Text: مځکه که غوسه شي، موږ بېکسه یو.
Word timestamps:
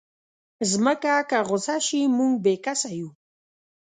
مځکه 0.83 1.13
که 1.29 1.37
غوسه 1.47 1.75
شي، 1.87 2.01
موږ 2.17 2.31
بېکسه 2.43 2.89
یو. 2.99 3.09